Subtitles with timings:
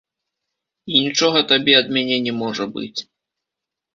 [0.93, 2.99] І нічога табе ад мяне не можа быць.